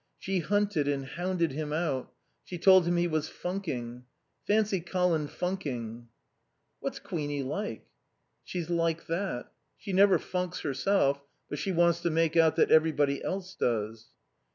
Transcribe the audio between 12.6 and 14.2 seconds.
everybody else does."